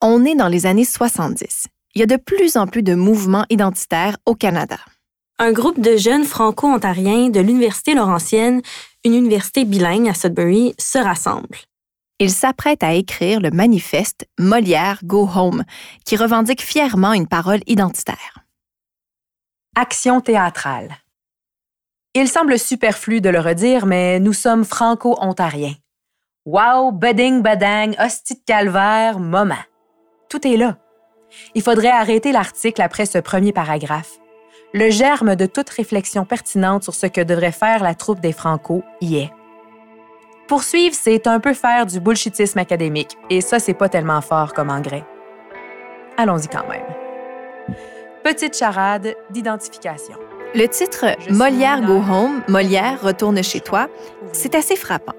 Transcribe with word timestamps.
On 0.00 0.24
est 0.24 0.36
dans 0.36 0.46
les 0.46 0.64
années 0.66 0.84
70. 0.84 1.66
Il 1.96 1.98
y 1.98 2.02
a 2.04 2.06
de 2.06 2.14
plus 2.14 2.56
en 2.56 2.68
plus 2.68 2.84
de 2.84 2.94
mouvements 2.94 3.44
identitaires 3.50 4.16
au 4.26 4.36
Canada. 4.36 4.78
Un 5.40 5.50
groupe 5.50 5.80
de 5.80 5.96
jeunes 5.96 6.22
franco-ontariens 6.22 7.30
de 7.30 7.40
l'Université 7.40 7.94
Laurentienne, 7.94 8.62
une 9.04 9.14
université 9.14 9.64
bilingue 9.64 10.08
à 10.08 10.14
Sudbury, 10.14 10.74
se 10.78 10.98
rassemble. 10.98 11.58
Ils 12.20 12.30
s'apprêtent 12.30 12.84
à 12.84 12.94
écrire 12.94 13.40
le 13.40 13.50
manifeste 13.50 14.28
Molière 14.38 15.00
Go 15.02 15.28
Home, 15.34 15.64
qui 16.04 16.16
revendique 16.16 16.62
fièrement 16.62 17.12
une 17.12 17.26
parole 17.26 17.60
identitaire. 17.66 18.44
Action 19.74 20.20
théâtrale. 20.20 20.96
Il 22.14 22.28
semble 22.28 22.56
superflu 22.56 23.20
de 23.20 23.30
le 23.30 23.40
redire, 23.40 23.84
mais 23.84 24.20
nous 24.20 24.32
sommes 24.32 24.64
franco-ontariens. 24.64 25.74
Wow, 26.46 26.92
budding, 26.92 27.42
badang, 27.42 27.96
hostie 27.98 28.34
de 28.34 28.44
calvaire, 28.46 29.18
moment. 29.18 29.56
Tout 30.28 30.46
est 30.46 30.56
là. 30.56 30.76
Il 31.54 31.62
faudrait 31.62 31.90
arrêter 31.90 32.32
l'article 32.32 32.82
après 32.82 33.06
ce 33.06 33.18
premier 33.18 33.52
paragraphe. 33.52 34.18
Le 34.74 34.90
germe 34.90 35.34
de 35.34 35.46
toute 35.46 35.70
réflexion 35.70 36.24
pertinente 36.24 36.82
sur 36.82 36.94
ce 36.94 37.06
que 37.06 37.22
devrait 37.22 37.52
faire 37.52 37.82
la 37.82 37.94
troupe 37.94 38.20
des 38.20 38.32
Franco 38.32 38.82
y 39.00 39.16
est. 39.16 39.32
Poursuivre, 40.46 40.94
c'est 40.94 41.26
un 41.26 41.40
peu 41.40 41.54
faire 41.54 41.86
du 41.86 42.00
bullshitisme 42.00 42.58
académique, 42.58 43.16
et 43.28 43.40
ça, 43.40 43.58
c'est 43.58 43.74
pas 43.74 43.88
tellement 43.88 44.20
fort 44.20 44.52
comme 44.54 44.70
engrais. 44.70 45.04
Allons-y 46.16 46.48
quand 46.48 46.66
même. 46.68 46.86
Petite 48.24 48.56
charade 48.56 49.14
d'identification. 49.30 50.16
Le 50.54 50.66
titre 50.66 51.06
Molière 51.30 51.82
Go 51.82 51.96
Home, 52.10 52.42
Molière 52.48 53.00
retourne 53.02 53.42
chez 53.42 53.60
toi, 53.60 53.88
c'est 54.32 54.54
assez 54.54 54.76
frappant. 54.76 55.12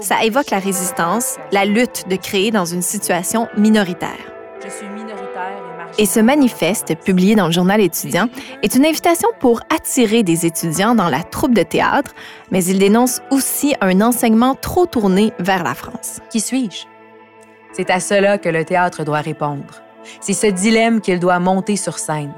Ça 0.00 0.24
évoque 0.24 0.50
la 0.50 0.58
résistance, 0.58 1.36
la 1.52 1.64
lutte 1.64 2.08
de 2.08 2.16
créer 2.16 2.50
dans 2.50 2.64
une 2.64 2.82
situation 2.82 3.48
minoritaire. 3.56 4.29
Et 5.98 6.06
ce 6.06 6.20
manifeste, 6.20 6.94
publié 6.96 7.34
dans 7.34 7.46
le 7.46 7.52
journal 7.52 7.80
étudiant, 7.80 8.28
est 8.62 8.74
une 8.74 8.84
invitation 8.84 9.28
pour 9.38 9.60
attirer 9.74 10.22
des 10.22 10.46
étudiants 10.46 10.94
dans 10.94 11.08
la 11.08 11.22
troupe 11.22 11.54
de 11.54 11.62
théâtre, 11.62 12.14
mais 12.50 12.64
il 12.64 12.78
dénonce 12.78 13.20
aussi 13.30 13.74
un 13.80 14.00
enseignement 14.00 14.54
trop 14.54 14.86
tourné 14.86 15.32
vers 15.38 15.62
la 15.62 15.74
France. 15.74 16.20
Qui 16.30 16.40
suis-je? 16.40 16.86
C'est 17.72 17.90
à 17.90 18.00
cela 18.00 18.38
que 18.38 18.48
le 18.48 18.64
théâtre 18.64 19.04
doit 19.04 19.20
répondre. 19.20 19.82
C'est 20.20 20.32
ce 20.32 20.46
dilemme 20.46 21.00
qu'il 21.00 21.20
doit 21.20 21.38
monter 21.38 21.76
sur 21.76 21.98
scène. 21.98 22.32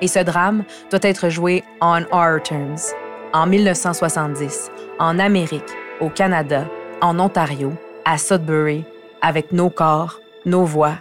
Et 0.00 0.08
ce 0.08 0.18
drame 0.18 0.64
doit 0.90 1.00
être 1.02 1.28
joué 1.28 1.62
on 1.80 2.02
our 2.12 2.42
terms, 2.42 2.94
en 3.32 3.46
1970, 3.46 4.70
en 4.98 5.18
Amérique, 5.18 5.62
au 6.00 6.08
Canada, 6.08 6.66
en 7.00 7.18
Ontario, 7.20 7.72
à 8.04 8.18
Sudbury, 8.18 8.84
avec 9.20 9.52
nos 9.52 9.70
corps, 9.70 10.20
nos 10.44 10.64
voix 10.64 10.96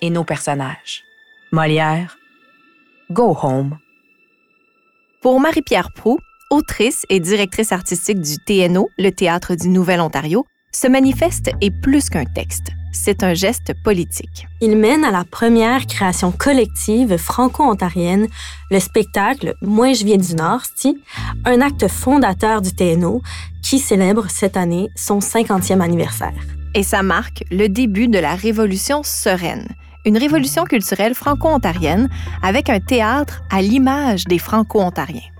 et 0.00 0.10
nos 0.10 0.24
personnages. 0.24 1.04
Molière, 1.52 2.18
Go 3.10 3.36
Home. 3.42 3.78
Pour 5.22 5.40
Marie-Pierre 5.40 5.92
Prou, 5.92 6.18
autrice 6.50 7.04
et 7.08 7.20
directrice 7.20 7.72
artistique 7.72 8.20
du 8.20 8.36
TNO, 8.38 8.90
le 8.98 9.10
Théâtre 9.10 9.54
du 9.54 9.68
Nouvel-Ontario, 9.68 10.46
ce 10.72 10.86
manifeste 10.86 11.50
est 11.60 11.70
plus 11.70 12.10
qu'un 12.10 12.24
texte 12.24 12.72
c'est 12.92 13.22
un 13.22 13.34
geste 13.34 13.74
politique. 13.82 14.46
Il 14.60 14.76
mène 14.76 15.04
à 15.04 15.10
la 15.10 15.24
première 15.24 15.86
création 15.86 16.32
collective 16.32 17.16
franco-ontarienne, 17.16 18.26
le 18.70 18.80
spectacle 18.80 19.54
Moi 19.62 19.92
je 19.92 20.04
viens 20.04 20.16
du 20.16 20.34
Nord, 20.34 20.62
un 21.44 21.60
acte 21.60 21.88
fondateur 21.88 22.62
du 22.62 22.72
TNO 22.72 23.22
qui 23.62 23.78
célèbre 23.78 24.26
cette 24.28 24.56
année 24.56 24.90
son 24.96 25.18
50e 25.18 25.80
anniversaire. 25.80 26.32
Et 26.74 26.82
ça 26.82 27.02
marque 27.02 27.44
le 27.50 27.68
début 27.68 28.08
de 28.08 28.18
la 28.18 28.34
Révolution 28.34 29.02
sereine, 29.02 29.68
une 30.04 30.16
révolution 30.16 30.64
culturelle 30.64 31.14
franco-ontarienne 31.14 32.08
avec 32.42 32.70
un 32.70 32.80
théâtre 32.80 33.42
à 33.50 33.62
l'image 33.62 34.24
des 34.24 34.38
franco-ontariens. 34.38 35.30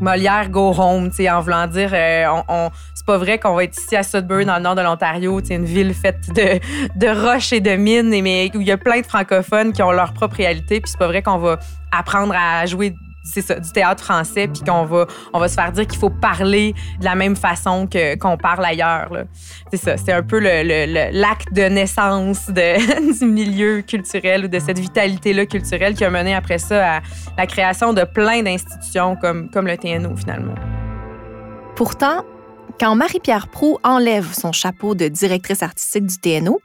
Molière 0.00 0.48
go 0.48 0.72
home, 0.76 1.10
en 1.30 1.40
voulant 1.40 1.66
dire, 1.66 1.90
euh, 1.92 2.70
c'est 2.94 3.04
pas 3.04 3.18
vrai 3.18 3.38
qu'on 3.38 3.54
va 3.54 3.64
être 3.64 3.76
ici 3.76 3.94
à 3.96 4.02
Sudbury, 4.02 4.46
dans 4.46 4.56
le 4.56 4.62
nord 4.62 4.74
de 4.74 4.80
l'Ontario, 4.80 5.40
une 5.50 5.66
ville 5.66 5.92
faite 5.92 6.28
de, 6.34 6.58
de 6.98 7.06
roches 7.08 7.52
et 7.52 7.60
de 7.60 7.72
mines, 7.72 8.08
mais 8.22 8.50
où 8.54 8.62
il 8.62 8.66
y 8.66 8.72
a 8.72 8.78
plein 8.78 9.02
de 9.02 9.06
francophones 9.06 9.74
qui 9.74 9.82
ont 9.82 9.92
leur 9.92 10.14
propre 10.14 10.36
réalité, 10.36 10.80
puis 10.80 10.90
c'est 10.90 10.98
pas 10.98 11.06
vrai 11.06 11.22
qu'on 11.22 11.36
va 11.36 11.58
apprendre 11.92 12.34
à 12.34 12.64
jouer 12.64 12.94
c'est 13.22 13.42
ça, 13.42 13.58
du 13.60 13.70
théâtre 13.70 14.02
français, 14.02 14.48
puis 14.48 14.62
qu'on 14.62 14.84
va, 14.84 15.06
on 15.32 15.38
va 15.38 15.48
se 15.48 15.54
faire 15.54 15.72
dire 15.72 15.86
qu'il 15.86 15.98
faut 15.98 16.10
parler 16.10 16.74
de 16.98 17.04
la 17.04 17.14
même 17.14 17.36
façon 17.36 17.86
que, 17.86 18.16
qu'on 18.16 18.36
parle 18.36 18.64
ailleurs. 18.64 19.10
C'est 19.70 19.76
ça, 19.76 19.96
c'est 19.96 20.12
un 20.12 20.22
peu 20.22 20.38
le, 20.40 21.12
l'acte 21.12 21.52
de 21.52 21.62
naissance 21.62 22.50
du 22.50 23.26
milieu 23.26 23.82
culturel 23.82 24.46
ou 24.46 24.48
de 24.48 24.58
cette 24.58 24.78
vitalité-là 24.78 25.46
culturelle 25.46 25.94
qui 25.94 26.04
a 26.04 26.10
mené 26.10 26.34
après 26.34 26.58
ça 26.58 26.96
à 26.96 27.00
la 27.36 27.46
création 27.46 27.92
de 27.92 28.04
plein 28.04 28.42
d'institutions 28.42 29.16
comme, 29.16 29.50
comme 29.50 29.66
le 29.66 29.76
TNO 29.76 30.16
finalement. 30.16 30.54
Pourtant, 31.76 32.24
quand 32.78 32.94
Marie-Pierre 32.94 33.48
Prou 33.48 33.78
enlève 33.84 34.32
son 34.32 34.52
chapeau 34.52 34.94
de 34.94 35.08
directrice 35.08 35.62
artistique 35.62 36.06
du 36.06 36.16
TNO, 36.18 36.60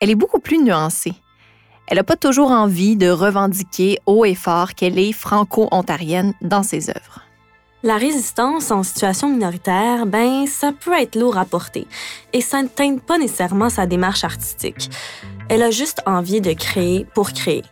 elle 0.00 0.10
est 0.10 0.14
beaucoup 0.14 0.40
plus 0.40 0.62
nuancée. 0.62 1.14
Elle 1.88 1.98
n'a 1.98 2.04
pas 2.04 2.16
toujours 2.16 2.50
envie 2.50 2.96
de 2.96 3.08
revendiquer 3.08 3.98
haut 4.06 4.24
et 4.24 4.34
fort 4.34 4.74
qu'elle 4.74 4.98
est 4.98 5.12
franco-ontarienne 5.12 6.34
dans 6.42 6.62
ses 6.64 6.90
œuvres. 6.90 7.22
La 7.82 7.96
résistance 7.96 8.72
en 8.72 8.82
situation 8.82 9.28
minoritaire, 9.28 10.06
ben, 10.06 10.46
ça 10.46 10.72
peut 10.72 10.98
être 10.98 11.14
lourd 11.14 11.38
à 11.38 11.44
porter 11.44 11.86
et 12.32 12.40
ça 12.40 12.60
ne 12.62 12.66
teinte 12.66 13.02
pas 13.02 13.18
nécessairement 13.18 13.68
sa 13.68 13.86
démarche 13.86 14.24
artistique. 14.24 14.90
Elle 15.48 15.62
a 15.62 15.70
juste 15.70 16.02
envie 16.06 16.40
de 16.40 16.52
créer 16.52 17.06
pour 17.14 17.32
créer. 17.32 17.62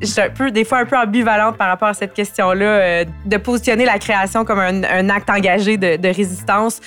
Je 0.00 0.06
suis 0.06 0.20
un 0.20 0.30
peu, 0.30 0.52
des 0.52 0.64
fois 0.64 0.78
un 0.78 0.86
peu 0.86 0.96
ambivalente 0.96 1.56
par 1.56 1.66
rapport 1.66 1.88
à 1.88 1.94
cette 1.94 2.14
question-là, 2.14 2.64
euh, 2.64 3.04
de 3.26 3.36
positionner 3.38 3.84
la 3.84 3.98
création 3.98 4.44
comme 4.44 4.60
un, 4.60 5.08
acte 5.08 5.28
engagé 5.28 5.76
de, 5.76 5.96
de 5.96 6.08
résistance 6.08 6.80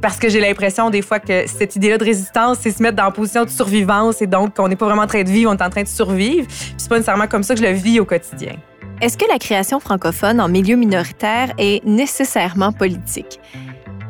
parce 0.00 0.18
que 0.18 0.28
j'ai 0.28 0.40
l'impression 0.40 0.90
des 0.90 1.02
fois 1.02 1.18
que 1.18 1.46
cette 1.46 1.76
idée-là 1.76 1.98
de 1.98 2.04
résistance, 2.04 2.58
c'est 2.60 2.70
se 2.70 2.82
mettre 2.82 2.96
dans 2.96 3.04
la 3.04 3.10
position 3.10 3.44
de 3.44 3.50
survivance 3.50 4.20
et 4.22 4.26
donc 4.26 4.56
qu'on 4.56 4.68
n'est 4.68 4.76
pas 4.76 4.86
vraiment 4.86 5.02
en 5.02 5.06
train 5.06 5.22
de 5.22 5.30
vivre, 5.30 5.50
on 5.50 5.56
est 5.56 5.62
en 5.62 5.70
train 5.70 5.82
de 5.82 5.88
survivre. 5.88 6.46
Puis 6.46 6.74
c'est 6.76 6.88
pas 6.88 6.96
nécessairement 6.96 7.26
comme 7.26 7.42
ça 7.42 7.54
que 7.54 7.60
je 7.60 7.66
le 7.66 7.72
vis 7.72 8.00
au 8.00 8.04
quotidien. 8.04 8.56
Est-ce 9.00 9.18
que 9.18 9.26
la 9.28 9.38
création 9.38 9.80
francophone 9.80 10.40
en 10.40 10.48
milieu 10.48 10.76
minoritaire 10.76 11.52
est 11.58 11.84
nécessairement 11.84 12.72
politique? 12.72 13.40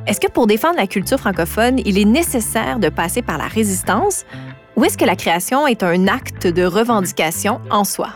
Est-ce 0.07 0.21
que 0.21 0.31
pour 0.31 0.47
défendre 0.47 0.77
la 0.77 0.87
culture 0.87 1.19
francophone, 1.19 1.81
il 1.85 1.99
est 1.99 2.05
nécessaire 2.05 2.79
de 2.79 2.89
passer 2.89 3.23
par 3.23 3.39
la 3.39 3.47
résistance? 3.47 4.25
Ou 4.77 4.85
est-ce 4.85 4.97
que 4.97 5.05
la 5.05 5.17
création 5.17 5.67
est 5.67 5.83
un 5.83 6.07
acte 6.07 6.47
de 6.47 6.65
revendication 6.65 7.61
en 7.71 7.83
soi? 7.83 8.11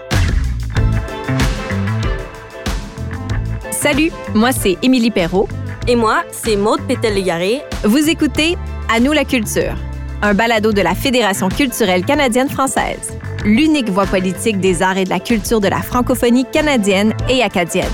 Salut, 3.72 4.12
moi 4.34 4.52
c'est 4.52 4.76
Émilie 4.82 5.10
Perrault 5.10 5.48
et 5.90 5.96
moi, 5.96 6.22
c'est 6.30 6.54
Maude 6.54 6.86
Pétel-Légaré. 6.86 7.62
Vous 7.82 8.08
écoutez 8.08 8.56
À 8.88 9.00
nous 9.00 9.10
la 9.10 9.24
culture, 9.24 9.74
un 10.22 10.34
balado 10.34 10.72
de 10.72 10.80
la 10.80 10.94
Fédération 10.94 11.48
culturelle 11.48 12.04
canadienne-française, 12.04 13.18
l'unique 13.44 13.88
voix 13.88 14.06
politique 14.06 14.60
des 14.60 14.82
arts 14.82 14.98
et 14.98 15.04
de 15.04 15.10
la 15.10 15.18
culture 15.18 15.60
de 15.60 15.66
la 15.66 15.82
francophonie 15.82 16.44
canadienne 16.44 17.12
et 17.28 17.42
acadienne. 17.42 17.90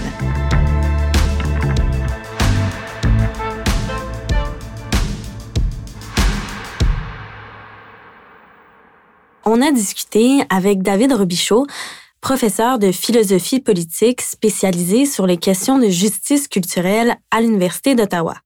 On 9.46 9.62
a 9.62 9.72
discuté 9.72 10.42
avec 10.50 10.82
David 10.82 11.14
Robichaud, 11.14 11.66
professeur 12.20 12.78
de 12.78 12.92
philosophie 12.92 13.60
politique 13.60 14.20
spécialisé 14.20 15.06
sur 15.06 15.26
les 15.26 15.36
questions 15.36 15.78
de 15.78 15.88
justice 15.88 16.48
culturelle 16.48 17.16
à 17.30 17.40
l'Université 17.40 17.94
d'Ottawa. 17.94 18.36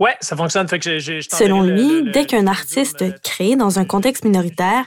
Ouais, 0.00 0.16
ça 0.20 0.36
fonctionne. 0.36 0.68
Fait 0.68 0.78
que 0.78 0.98
Selon 0.98 1.62
lui, 1.62 2.10
dès 2.12 2.24
qu'un 2.24 2.46
artiste 2.46 3.04
crée 3.22 3.56
dans 3.56 3.78
un 3.78 3.84
contexte 3.84 4.24
minoritaire, 4.24 4.84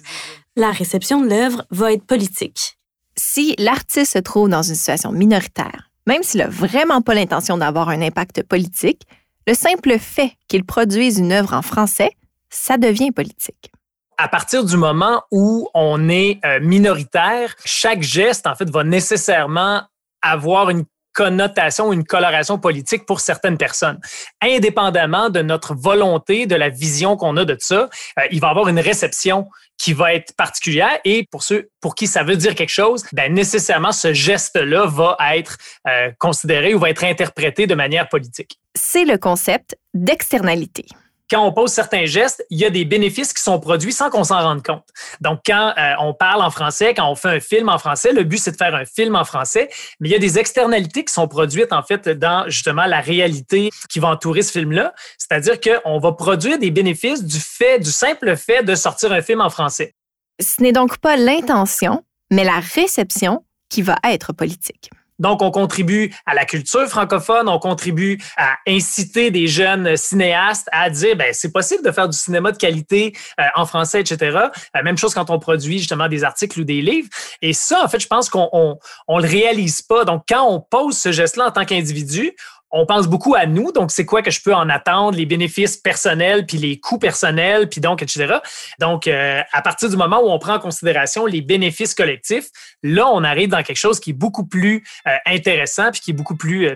la 0.55 0.71
réception 0.71 1.21
de 1.21 1.29
l'œuvre 1.29 1.65
va 1.69 1.93
être 1.93 2.05
politique. 2.05 2.77
Si 3.17 3.55
l'artiste 3.57 4.13
se 4.13 4.19
trouve 4.19 4.49
dans 4.49 4.63
une 4.63 4.75
situation 4.75 5.11
minoritaire, 5.11 5.91
même 6.07 6.23
s'il 6.23 6.39
n'a 6.39 6.47
vraiment 6.47 7.01
pas 7.01 7.13
l'intention 7.13 7.57
d'avoir 7.57 7.89
un 7.89 8.01
impact 8.01 8.43
politique, 8.43 9.03
le 9.47 9.53
simple 9.53 9.97
fait 9.99 10.33
qu'il 10.47 10.63
produise 10.63 11.19
une 11.19 11.31
œuvre 11.31 11.53
en 11.53 11.61
français, 11.61 12.11
ça 12.49 12.77
devient 12.77 13.11
politique 13.11 13.71
à 14.17 14.27
partir 14.27 14.63
du 14.63 14.77
moment 14.77 15.23
où 15.31 15.69
on 15.73 16.09
est 16.09 16.39
euh, 16.45 16.59
minoritaire, 16.61 17.55
chaque 17.65 18.01
geste, 18.01 18.47
en 18.47 18.55
fait, 18.55 18.69
va 18.69 18.83
nécessairement 18.83 19.83
avoir 20.21 20.69
une 20.69 20.85
connotation, 21.13 21.91
une 21.91 22.05
coloration 22.05 22.57
politique 22.57 23.05
pour 23.05 23.19
certaines 23.19 23.57
personnes. 23.57 23.99
Indépendamment 24.41 25.29
de 25.29 25.41
notre 25.41 25.75
volonté, 25.75 26.45
de 26.45 26.55
la 26.55 26.69
vision 26.69 27.17
qu'on 27.17 27.35
a 27.37 27.45
de 27.45 27.57
ça, 27.59 27.89
euh, 28.19 28.23
il 28.31 28.39
va 28.39 28.49
avoir 28.49 28.67
une 28.69 28.79
réception 28.79 29.49
qui 29.77 29.93
va 29.93 30.13
être 30.13 30.35
particulière 30.35 30.99
et 31.03 31.27
pour 31.31 31.43
ceux 31.43 31.69
pour 31.81 31.95
qui 31.95 32.07
ça 32.07 32.23
veut 32.23 32.37
dire 32.37 32.55
quelque 32.55 32.69
chose, 32.69 33.03
ben 33.13 33.33
nécessairement 33.33 33.91
ce 33.91 34.13
geste-là 34.13 34.85
va 34.85 35.17
être 35.35 35.57
euh, 35.87 36.11
considéré 36.19 36.73
ou 36.73 36.79
va 36.79 36.89
être 36.89 37.03
interprété 37.03 37.67
de 37.67 37.75
manière 37.75 38.07
politique. 38.07 38.59
C'est 38.75 39.05
le 39.05 39.17
concept 39.17 39.75
d'externalité 39.93 40.85
quand 41.31 41.45
on 41.45 41.53
pose 41.53 41.71
certains 41.71 42.05
gestes, 42.05 42.45
il 42.49 42.59
y 42.59 42.65
a 42.65 42.69
des 42.69 42.83
bénéfices 42.83 43.31
qui 43.31 43.41
sont 43.41 43.57
produits 43.57 43.93
sans 43.93 44.09
qu'on 44.09 44.25
s'en 44.25 44.41
rende 44.41 44.63
compte. 44.63 44.83
Donc, 45.21 45.39
quand 45.45 45.73
euh, 45.77 45.93
on 45.99 46.13
parle 46.13 46.41
en 46.41 46.51
français, 46.51 46.93
quand 46.93 47.09
on 47.09 47.15
fait 47.15 47.29
un 47.29 47.39
film 47.39 47.69
en 47.69 47.77
français, 47.77 48.11
le 48.11 48.25
but, 48.25 48.37
c'est 48.37 48.51
de 48.51 48.57
faire 48.57 48.75
un 48.75 48.83
film 48.83 49.15
en 49.15 49.23
français, 49.23 49.69
mais 50.01 50.09
il 50.09 50.11
y 50.11 50.15
a 50.15 50.19
des 50.19 50.37
externalités 50.37 51.05
qui 51.05 51.13
sont 51.13 51.29
produites, 51.29 51.71
en 51.71 51.83
fait, 51.83 52.09
dans 52.09 52.49
justement 52.49 52.85
la 52.85 52.99
réalité 52.99 53.69
qui 53.89 53.99
va 53.99 54.09
entourer 54.09 54.41
ce 54.41 54.51
film-là. 54.51 54.93
C'est-à-dire 55.17 55.57
qu'on 55.61 55.99
va 55.99 56.11
produire 56.11 56.59
des 56.59 56.69
bénéfices 56.69 57.23
du 57.23 57.39
fait, 57.39 57.79
du 57.79 57.91
simple 57.91 58.35
fait 58.35 58.63
de 58.63 58.75
sortir 58.75 59.13
un 59.13 59.21
film 59.21 59.39
en 59.39 59.49
français. 59.49 59.95
Ce 60.41 60.61
n'est 60.61 60.73
donc 60.73 60.97
pas 60.97 61.15
l'intention, 61.15 62.03
mais 62.29 62.43
la 62.43 62.59
réception 62.59 63.45
qui 63.69 63.81
va 63.81 63.95
être 64.03 64.33
politique. 64.33 64.89
Donc, 65.19 65.41
on 65.41 65.51
contribue 65.51 66.13
à 66.25 66.33
la 66.33 66.45
culture 66.45 66.87
francophone, 66.87 67.47
on 67.47 67.59
contribue 67.59 68.19
à 68.37 68.55
inciter 68.67 69.31
des 69.31 69.47
jeunes 69.47 69.95
cinéastes 69.95 70.67
à 70.71 70.89
dire, 70.89 71.15
ben 71.15 71.27
c'est 71.31 71.51
possible 71.51 71.83
de 71.83 71.91
faire 71.91 72.09
du 72.09 72.17
cinéma 72.17 72.51
de 72.51 72.57
qualité 72.57 73.13
euh, 73.39 73.43
en 73.55 73.65
français, 73.65 74.01
etc. 74.01 74.37
Euh, 74.75 74.83
même 74.83 74.97
chose 74.97 75.13
quand 75.13 75.29
on 75.29 75.39
produit 75.39 75.79
justement 75.79 76.07
des 76.07 76.23
articles 76.23 76.59
ou 76.59 76.63
des 76.63 76.81
livres. 76.81 77.09
Et 77.41 77.53
ça, 77.53 77.83
en 77.83 77.87
fait, 77.87 77.99
je 77.99 78.07
pense 78.07 78.29
qu'on 78.29 78.49
on, 78.51 78.77
on 79.07 79.19
le 79.19 79.27
réalise 79.27 79.81
pas. 79.81 80.05
Donc, 80.05 80.23
quand 80.27 80.47
on 80.47 80.59
pose 80.59 80.97
ce 80.97 81.11
geste-là 81.11 81.47
en 81.47 81.51
tant 81.51 81.65
qu'individu, 81.65 82.35
on 82.71 82.85
pense 82.85 83.07
beaucoup 83.07 83.35
à 83.35 83.45
nous, 83.45 83.71
donc 83.71 83.91
c'est 83.91 84.05
quoi 84.05 84.21
que 84.21 84.31
je 84.31 84.41
peux 84.41 84.53
en 84.53 84.69
attendre, 84.69 85.17
les 85.17 85.25
bénéfices 85.25 85.77
personnels, 85.77 86.45
puis 86.45 86.57
les 86.57 86.79
coûts 86.79 86.99
personnels, 86.99 87.67
puis 87.69 87.81
donc, 87.81 88.01
etc. 88.01 88.37
Donc, 88.79 89.07
euh, 89.07 89.41
à 89.51 89.61
partir 89.61 89.89
du 89.89 89.97
moment 89.97 90.21
où 90.21 90.29
on 90.29 90.39
prend 90.39 90.55
en 90.55 90.59
considération 90.59 91.25
les 91.25 91.41
bénéfices 91.41 91.93
collectifs, 91.93 92.47
là, 92.83 93.07
on 93.07 93.23
arrive 93.23 93.49
dans 93.49 93.63
quelque 93.63 93.77
chose 93.77 93.99
qui 93.99 94.11
est 94.11 94.13
beaucoup 94.13 94.45
plus 94.45 94.83
euh, 95.07 95.11
intéressant, 95.25 95.91
puis 95.91 96.01
qui 96.01 96.11
est 96.11 96.15
beaucoup 96.15 96.37
plus 96.37 96.67
euh, 96.67 96.75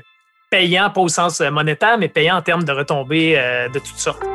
payant, 0.49 0.89
pas 0.89 1.01
au 1.01 1.09
sens 1.09 1.39
monétaire, 1.39 1.97
mais 1.97 2.09
payant 2.09 2.37
en 2.37 2.41
termes 2.41 2.63
de 2.63 2.71
retombées 2.71 3.35
de 3.73 3.79
toutes 3.79 3.97
sortes. 3.97 4.34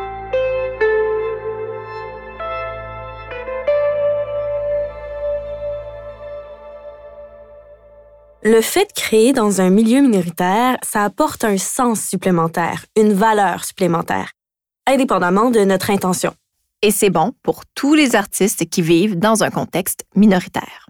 Le 8.42 8.62
fait 8.62 8.86
de 8.86 8.92
créer 8.98 9.34
dans 9.34 9.60
un 9.60 9.68
milieu 9.68 10.00
minoritaire, 10.00 10.78
ça 10.82 11.04
apporte 11.04 11.44
un 11.44 11.58
sens 11.58 12.00
supplémentaire, 12.00 12.86
une 12.96 13.12
valeur 13.12 13.64
supplémentaire, 13.64 14.32
indépendamment 14.86 15.50
de 15.50 15.60
notre 15.60 15.90
intention. 15.90 16.32
Et 16.80 16.90
c'est 16.90 17.10
bon 17.10 17.32
pour 17.42 17.66
tous 17.74 17.94
les 17.94 18.16
artistes 18.16 18.66
qui 18.70 18.80
vivent 18.80 19.18
dans 19.18 19.42
un 19.42 19.50
contexte 19.50 20.06
minoritaire. 20.16 20.86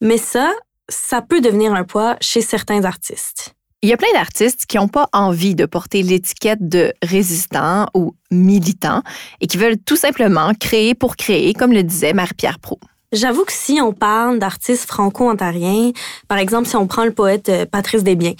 Mais 0.00 0.16
ça, 0.16 0.50
ça 0.88 1.20
peut 1.20 1.42
devenir 1.42 1.74
un 1.74 1.84
poids 1.84 2.16
chez 2.22 2.40
certains 2.40 2.84
artistes. 2.86 3.54
Il 3.82 3.90
y 3.90 3.92
a 3.92 3.98
plein 3.98 4.12
d'artistes 4.14 4.64
qui 4.64 4.78
n'ont 4.78 4.88
pas 4.88 5.10
envie 5.12 5.54
de 5.54 5.66
porter 5.66 6.02
l'étiquette 6.02 6.66
de 6.66 6.94
résistant 7.02 7.86
ou 7.92 8.14
militant 8.30 9.02
et 9.42 9.46
qui 9.46 9.58
veulent 9.58 9.76
tout 9.76 9.96
simplement 9.96 10.54
créer 10.58 10.94
pour 10.94 11.16
créer, 11.16 11.52
comme 11.52 11.74
le 11.74 11.82
disait 11.82 12.14
Marie-Pierre 12.14 12.58
Pro. 12.60 12.80
J'avoue 13.14 13.44
que 13.44 13.52
si 13.52 13.80
on 13.80 13.92
parle 13.92 14.40
d'artistes 14.40 14.88
franco-ontariens, 14.88 15.92
par 16.26 16.38
exemple 16.38 16.66
si 16.66 16.74
on 16.74 16.88
prend 16.88 17.04
le 17.04 17.12
poète 17.12 17.48
euh, 17.48 17.64
Patrice 17.64 18.02
Desbiens, 18.02 18.34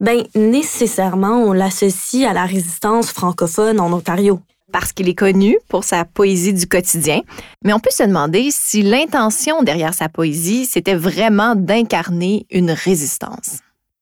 ben 0.00 0.24
nécessairement 0.34 1.38
on 1.44 1.52
l'associe 1.52 2.28
à 2.28 2.32
la 2.32 2.44
résistance 2.44 3.12
francophone 3.12 3.78
en 3.78 3.92
Ontario. 3.92 4.40
Parce 4.72 4.92
qu'il 4.92 5.08
est 5.08 5.14
connu 5.14 5.56
pour 5.68 5.84
sa 5.84 6.04
poésie 6.04 6.52
du 6.52 6.66
quotidien, 6.66 7.20
mais 7.64 7.72
on 7.72 7.78
peut 7.78 7.92
se 7.92 8.02
demander 8.02 8.48
si 8.50 8.82
l'intention 8.82 9.62
derrière 9.62 9.94
sa 9.94 10.08
poésie, 10.08 10.66
c'était 10.66 10.96
vraiment 10.96 11.54
d'incarner 11.54 12.44
une 12.50 12.72
résistance 12.72 13.60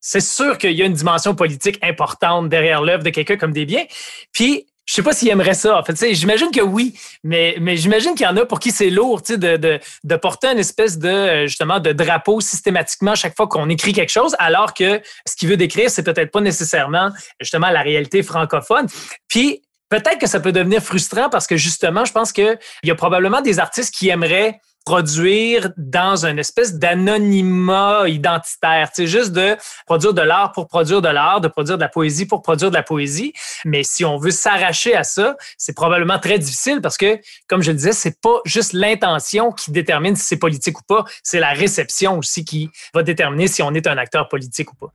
c'est 0.09 0.21
sûr 0.21 0.57
qu'il 0.57 0.71
y 0.71 0.83
a 0.83 0.87
une 0.87 0.93
dimension 0.93 1.35
politique 1.35 1.81
importante 1.83 2.49
derrière 2.49 2.81
l'œuvre 2.81 3.03
de 3.03 3.11
quelqu'un 3.11 3.37
comme 3.37 3.53
Desbiens. 3.53 3.87
Puis, 4.31 4.69
je 4.87 4.95
sais 4.95 5.03
pas 5.03 5.13
s'il 5.13 5.29
aimerait 5.29 5.55
ça. 5.55 5.79
En 5.79 5.83
fait, 5.83 6.15
j'imagine 6.15 6.51
que 6.51 6.61
oui, 6.61 6.99
mais, 7.25 7.57
mais 7.61 7.77
j'imagine 7.77 8.15
qu'il 8.15 8.25
y 8.25 8.29
en 8.29 8.37
a 8.37 8.47
pour 8.47 8.61
qui 8.61 8.71
c'est 8.71 8.91
lourd, 8.91 9.21
de, 9.29 9.57
de, 9.57 9.81
de, 10.05 10.17
porter 10.17 10.49
une 10.49 10.59
espèce 10.59 10.99
de 10.99 11.09
euh, 11.09 11.47
justement 11.49 11.81
de 11.81 11.93
drapeau 11.93 12.41
systématiquement 12.41 13.15
chaque 13.17 13.37
fois 13.37 13.49
qu'on 13.49 13.69
écrit 13.69 13.93
quelque 13.93 14.13
chose, 14.13 14.37
alors 14.39 14.75
que 14.75 15.03
ce 15.27 15.35
qu'il 15.37 15.49
veut 15.49 15.57
décrire, 15.57 15.91
c'est 15.91 16.05
peut-être 16.05 16.31
pas 16.31 16.41
nécessairement 16.41 17.11
justement 17.41 17.71
la 17.71 17.83
réalité 17.83 18.23
francophone. 18.23 18.87
Puis 19.29 19.63
peut-être 19.89 20.19
que 20.19 20.29
ça 20.29 20.39
peut 20.39 20.53
devenir 20.53 20.81
frustrant 20.81 21.29
parce 21.31 21.49
que 21.49 21.57
justement, 21.57 22.05
je 22.05 22.13
pense 22.13 22.33
qu'il 22.33 22.59
y 22.85 22.91
a 22.91 22.95
probablement 22.95 23.41
des 23.41 23.59
artistes 23.59 23.93
qui 23.93 24.09
aimeraient 24.09 24.61
produire 24.87 25.71
dans 25.77 26.25
une 26.25 26.39
espèce 26.39 26.77
d'anonymat 26.77 28.09
identitaire. 28.09 28.89
C'est 28.95 29.09
juste 29.09 29.33
de 29.33 29.57
produire 29.85 30.15
de 30.15 30.23
l'art 30.23 30.53
pour 30.53 30.69
produire 30.69 31.03
de 31.03 31.09
l'art, 31.09 31.41
de 31.41 31.49
produire 31.49 31.77
de 31.77 31.83
la 31.83 31.89
poésie 31.89 32.25
pour 32.25 32.41
produire 32.41 32.71
de 32.71 32.77
la 32.77 32.85
poésie. 32.85 33.33
Mais 33.65 33.83
si 33.83 34.05
on 34.05 34.17
veut 34.17 34.31
s'arracher 34.31 34.95
à 34.95 35.03
ça, 35.03 35.37
c'est 35.59 35.75
probablement 35.75 36.21
très 36.21 36.39
difficile 36.39 36.81
parce 36.81 36.97
que, 36.97 37.19
comme 37.49 37.63
je 37.63 37.73
le 37.73 37.77
disais, 37.77 37.93
c'est 37.93 38.21
pas 38.21 38.39
juste 38.45 38.73
l'intention 38.73 39.51
qui 39.51 39.73
détermine 39.73 40.15
si 40.15 40.25
c'est 40.25 40.37
politique 40.37 40.79
ou 40.79 40.85
pas, 40.87 41.05
c'est 41.25 41.41
la 41.41 41.51
réception 41.51 42.17
aussi 42.19 42.45
qui 42.45 42.71
va 42.95 43.03
déterminer 43.03 43.49
si 43.49 43.63
on 43.63 43.75
est 43.75 43.89
un 43.89 43.99
acteur 43.99 44.29
politique 44.29 44.73
ou 44.73 44.77
pas. 44.77 44.93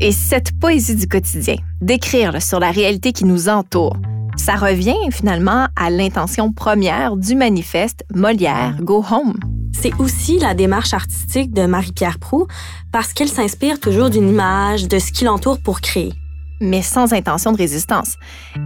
Et 0.00 0.10
cette 0.10 0.58
poésie 0.58 0.96
du 0.96 1.06
quotidien, 1.06 1.56
d'écrire 1.80 2.42
sur 2.42 2.58
la 2.58 2.72
réalité 2.72 3.12
qui 3.12 3.24
nous 3.24 3.48
entoure, 3.48 3.96
ça 4.36 4.56
revient 4.56 4.94
finalement 5.10 5.66
à 5.76 5.90
l'intention 5.90 6.52
première 6.52 7.16
du 7.16 7.34
manifeste 7.34 8.04
Molière 8.14 8.76
Go 8.80 9.04
Home. 9.10 9.34
C'est 9.72 9.94
aussi 9.98 10.38
la 10.38 10.54
démarche 10.54 10.94
artistique 10.94 11.52
de 11.52 11.66
Marie-Pierre 11.66 12.18
Proux 12.18 12.46
parce 12.92 13.12
qu'elle 13.12 13.28
s'inspire 13.28 13.80
toujours 13.80 14.10
d'une 14.10 14.28
image, 14.28 14.88
de 14.88 14.98
ce 14.98 15.12
qui 15.12 15.24
l'entoure 15.24 15.58
pour 15.60 15.80
créer. 15.80 16.12
Mais 16.60 16.82
sans 16.82 17.12
intention 17.12 17.52
de 17.52 17.58
résistance. 17.58 18.14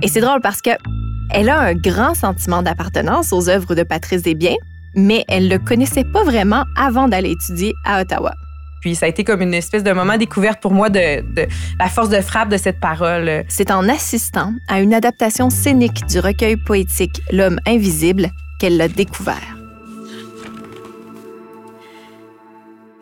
Et 0.03 0.09
c'est 0.09 0.21
drôle 0.21 0.41
parce 0.41 0.63
que 0.63 0.71
elle 1.33 1.49
a 1.49 1.61
un 1.61 1.75
grand 1.75 2.15
sentiment 2.15 2.63
d'appartenance 2.63 3.33
aux 3.33 3.49
œuvres 3.49 3.75
de 3.75 3.83
Patrice 3.83 4.23
Desbiens, 4.23 4.57
mais 4.97 5.25
elle 5.29 5.45
ne 5.45 5.51
le 5.51 5.59
connaissait 5.59 6.05
pas 6.05 6.25
vraiment 6.25 6.65
avant 6.77 7.09
d'aller 7.09 7.31
étudier 7.31 7.73
à 7.85 8.01
Ottawa. 8.01 8.33
Puis 8.81 8.95
ça 8.95 9.07
a 9.07 9.09
été 9.09 9.25
comme 9.25 9.43
une 9.43 9.55
espèce 9.55 9.83
de 9.83 9.93
moment 9.93 10.17
découverte 10.17 10.61
pour 10.61 10.73
moi 10.73 10.89
de, 10.89 11.23
la 11.79 11.89
force 11.89 12.09
de 12.09 12.21
frappe 12.21 12.49
de 12.49 12.57
cette 12.57 12.81
parole. 12.81 13.45
C'est 13.49 13.71
en 13.71 13.89
assistant 13.89 14.53
à 14.69 14.81
une 14.81 14.95
adaptation 14.95 15.51
scénique 15.51 16.07
du 16.07 16.19
recueil 16.19 16.57
poétique 16.57 17.23
L'homme 17.31 17.61
invisible 17.67 18.31
qu'elle 18.59 18.77
l'a 18.77 18.89
découvert. 18.89 19.57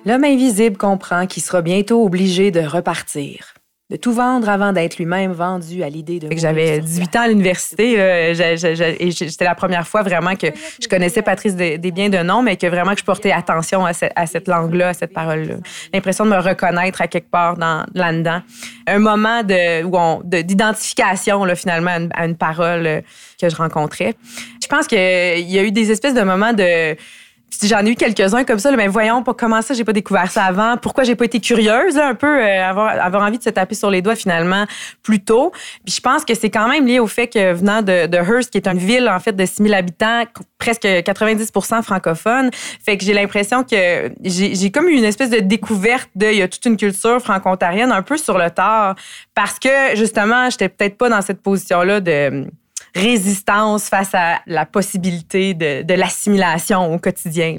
L'homme 0.05 0.25
invisible 0.25 0.77
comprend 0.77 1.27
qu'il 1.27 1.43
sera 1.43 1.63
bientôt 1.63 2.05
obligé 2.05 2.51
de 2.51 2.61
repartir 2.61 3.55
de 3.91 3.97
tout 3.97 4.13
vendre 4.13 4.51
avant 4.51 4.75
d'être 4.75 4.99
lui-même 4.99 5.33
vendu 5.33 5.83
à 5.83 5.89
l'idée 5.89 6.19
de. 6.19 6.29
J'avais 6.37 6.81
18 6.81 7.17
ans 7.17 7.21
à 7.23 7.29
l'université 7.29 7.95
et 7.95 9.11
c'était 9.13 9.47
la 9.47 9.55
première 9.55 9.89
fois 9.89 10.03
vraiment 10.03 10.37
que 10.37 10.49
je 10.81 10.89
connaissais 10.89 11.23
Patrice 11.23 11.57
Desbiens 11.57 12.11
de 12.11 12.19
nom, 12.19 12.43
mais 12.43 12.57
que 12.57 12.67
vraiment 12.67 12.93
que 12.93 13.01
je 13.01 13.05
portais 13.05 13.33
attention 13.33 13.87
à, 13.87 13.95
cette 13.95 14.47
langue-là, 14.47 14.89
à 14.89 14.95
cette 14.95 15.15
parole-là. 15.15 15.55
L'impression 15.95 16.27
de 16.27 16.31
me 16.31 16.39
reconnaître 16.39 17.01
à 17.01 17.09
quelque 17.09 17.31
part 17.31 17.57
dans, 17.57 17.87
là-dedans. 17.95 18.43
Un 18.87 18.99
moment 18.99 19.43
de, 19.43 20.43
d'identification 20.43 21.45
là, 21.45 21.55
finalement 21.55 22.09
à 22.15 22.27
une, 22.27 22.37
parole 22.37 22.87
euh, 22.87 23.01
que 23.41 23.49
je 23.49 23.57
rencontrais. 23.57 24.15
Je 24.63 24.69
pense 24.69 24.87
qu'il 24.87 24.99
y 24.99 25.59
a 25.59 25.63
eu 25.63 25.73
des 25.73 25.91
espèces 25.91 26.15
de 26.15 26.23
moments 26.23 26.53
de 26.53 26.95
J'en 27.63 27.85
ai 27.85 27.91
eu 27.91 27.95
quelques-uns 27.95 28.45
comme 28.45 28.59
ça, 28.59 28.71
mais 28.73 28.89
voyons, 28.89 29.23
pas 29.23 29.35
comment 29.35 29.63
ça, 29.63 29.75
j'ai 29.75 29.85
pas 29.85 29.93
découvert 29.93 30.31
ça 30.31 30.45
avant? 30.45 30.77
Pourquoi 30.77 31.05
j'ai 31.05 31.17
pas 31.17 31.25
été 31.25 31.41
curieuse, 31.41 31.97
un 31.97 32.15
peu, 32.15 32.27
euh, 32.27 32.65
avoir, 32.65 32.89
avoir 33.01 33.23
envie 33.23 33.39
de 33.39 33.43
se 33.43 33.51
taper 33.51 33.75
sur 33.75 33.91
les 33.91 34.03
doigts 34.03 34.15
finalement 34.15 34.67
plus 35.03 35.25
tôt? 35.25 35.51
Puis 35.85 35.95
je 35.97 36.01
pense 36.01 36.25
que 36.25 36.35
c'est 36.35 36.51
quand 36.51 36.69
même 36.69 36.87
lié 36.87 36.99
au 36.99 37.07
fait 37.07 37.27
que 37.27 37.55
venant 37.55 37.83
de, 37.83 38.07
de 38.07 38.17
Hearst, 38.17 38.51
qui 38.51 38.59
est 38.59 38.69
une 38.69 38.79
ville 38.79 39.09
en 39.09 39.19
fait 39.19 39.33
de 39.33 39.45
6000 39.45 39.75
habitants, 39.75 40.25
presque 40.59 40.85
90% 40.85 41.83
francophone, 41.83 42.51
fait 42.85 42.97
que 42.99 43.05
j'ai 43.05 43.15
l'impression 43.15 43.65
que 43.65 44.13
j'ai 44.23 44.71
comme 44.71 44.89
eu 44.89 44.97
une 44.97 45.05
espèce 45.05 45.31
de 45.31 45.41
découverte 45.41 46.11
de, 46.15 46.27
il 46.27 46.39
y 46.39 46.43
a 46.43 46.49
toute 46.49 46.65
une 46.67 46.77
culture 46.77 47.21
franco-ontarienne 47.21 47.93
un 47.93 48.03
peu 48.03 48.17
sur 48.19 48.39
le 48.39 48.51
tard, 48.51 48.95
parce 49.35 49.59
que 49.59 49.97
justement, 49.97 50.51
j'étais 50.51 50.69
peut-être 50.69 50.99
pas 50.99 51.09
dans 51.09 51.23
cette 51.23 51.43
position-là 51.43 52.01
de 52.01 52.47
résistance 52.95 53.89
face 53.89 54.15
à 54.15 54.41
la 54.47 54.67
possibilité 54.67 55.55
de, 55.55 55.95
l'assimilation 55.95 56.93
au 56.93 56.99
quotidien. 56.99 57.57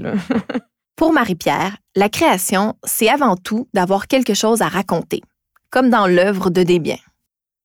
Pour 0.95 1.13
Marie-Pierre, 1.13 1.77
la 1.95 2.09
création, 2.09 2.75
c'est 2.83 3.09
avant 3.09 3.36
tout 3.36 3.67
d'avoir 3.74 4.07
quelque 4.07 4.33
chose 4.33 4.62
à 4.62 4.67
raconter, 4.67 5.21
comme 5.69 5.89
dans 5.89 6.07
l'œuvre 6.07 6.50
de 6.50 6.63
Desbiens. 6.63 6.98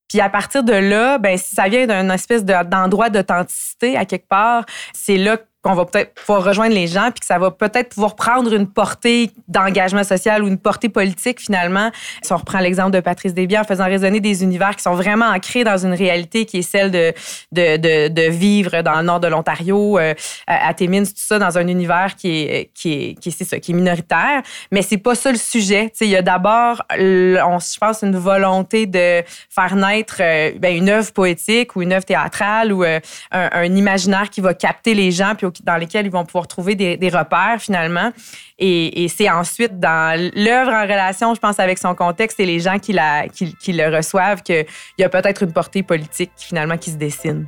Puis 0.08 0.20
à 0.20 0.28
partir 0.28 0.62
de 0.62 0.72
là, 0.72 1.18
ben, 1.18 1.36
si 1.36 1.54
ça 1.54 1.68
vient 1.68 1.86
d'un 1.86 2.10
espèce 2.10 2.44
d'endroit 2.44 3.10
d'authenticité 3.10 3.96
à 3.96 4.04
quelque 4.04 4.28
part, 4.28 4.64
c'est 4.92 5.16
là 5.16 5.38
qu'on 5.64 5.74
va 5.74 5.86
peut-être 5.86 6.12
pouvoir 6.14 6.44
rejoindre 6.44 6.74
les 6.74 6.86
gens, 6.86 7.10
puis 7.10 7.20
que 7.20 7.26
ça 7.26 7.38
va 7.38 7.50
peut-être 7.50 7.88
pouvoir 7.94 8.16
prendre 8.16 8.52
une 8.52 8.66
portée 8.66 9.30
d'engagement 9.48 10.04
social 10.04 10.42
ou 10.42 10.48
une 10.48 10.58
portée 10.58 10.90
politique 10.90 11.40
finalement. 11.40 11.90
Si 12.22 12.32
on 12.34 12.36
reprend 12.36 12.58
l'exemple 12.58 12.90
de 12.90 13.00
Patrice 13.00 13.32
Desbiens 13.32 13.62
en 13.62 13.64
faisant 13.64 13.86
résonner 13.86 14.20
des 14.20 14.42
univers 14.42 14.76
qui 14.76 14.82
sont 14.82 14.94
vraiment 14.94 15.26
ancrés 15.26 15.64
dans 15.64 15.78
une 15.78 15.94
réalité 15.94 16.44
qui 16.44 16.58
est 16.58 16.62
celle 16.62 16.90
de, 16.90 17.14
de, 17.52 17.78
de, 17.78 18.08
de 18.08 18.30
vivre 18.30 18.82
dans 18.82 18.96
le 18.96 19.04
nord 19.04 19.20
de 19.20 19.28
l'Ontario, 19.28 19.98
euh, 19.98 20.12
à 20.46 20.74
Timmins, 20.74 21.04
tout 21.04 21.12
ça, 21.16 21.38
dans 21.38 21.56
un 21.56 21.66
univers 21.66 22.14
qui 22.16 22.42
est, 22.42 22.70
qui 22.74 22.92
est, 22.92 23.14
qui 23.18 23.30
est, 23.30 23.32
c'est 23.32 23.44
ça, 23.44 23.58
qui 23.58 23.72
est 23.72 23.74
minoritaire. 23.74 24.42
Mais 24.70 24.82
c'est 24.82 24.98
pas 24.98 25.14
ça 25.14 25.32
le 25.32 25.38
sujet. 25.38 25.90
sais, 25.94 26.04
il 26.04 26.10
y 26.10 26.16
a 26.16 26.22
d'abord, 26.22 26.82
je 26.90 27.78
pense, 27.78 28.02
une 28.02 28.16
volonté 28.16 28.84
de 28.84 29.22
faire 29.48 29.76
naître 29.76 30.16
euh, 30.20 30.52
ben, 30.58 30.76
une 30.76 30.90
œuvre 30.90 31.10
poétique 31.12 31.74
ou 31.74 31.80
une 31.80 31.94
œuvre 31.94 32.04
théâtrale 32.04 32.70
ou 32.70 32.84
euh, 32.84 33.00
un, 33.32 33.48
un, 33.52 33.64
imaginaire 33.64 34.28
qui 34.28 34.42
va 34.42 34.52
capter 34.52 34.92
les 34.92 35.10
gens 35.10 35.34
puis 35.34 35.46
dans 35.62 35.76
lesquels 35.76 36.06
ils 36.06 36.12
vont 36.12 36.24
pouvoir 36.24 36.46
trouver 36.46 36.74
des, 36.74 36.96
des 36.96 37.08
repères 37.08 37.60
finalement. 37.60 38.10
Et, 38.58 39.04
et 39.04 39.08
c'est 39.08 39.30
ensuite 39.30 39.78
dans 39.78 40.18
l'œuvre 40.34 40.72
en 40.72 40.82
relation, 40.82 41.34
je 41.34 41.40
pense, 41.40 41.60
avec 41.60 41.78
son 41.78 41.94
contexte 41.94 42.40
et 42.40 42.46
les 42.46 42.60
gens 42.60 42.78
qui, 42.78 42.92
la, 42.92 43.28
qui, 43.28 43.54
qui 43.56 43.72
le 43.72 43.94
reçoivent 43.94 44.42
qu'il 44.42 44.66
y 44.98 45.04
a 45.04 45.08
peut-être 45.08 45.42
une 45.42 45.52
portée 45.52 45.82
politique 45.82 46.32
finalement 46.36 46.76
qui 46.76 46.90
se 46.90 46.96
dessine. 46.96 47.46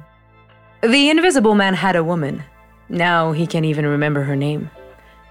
The 0.83 1.11
Invisible 1.11 1.55
Man 1.55 1.75
had 1.75 1.97
a 1.97 2.03
woman. 2.03 2.45
Now 2.89 3.33
he 3.33 3.47
can't 3.47 3.65
even 3.65 3.87
remember 3.87 4.23
her 4.23 4.37
name. 4.37 4.71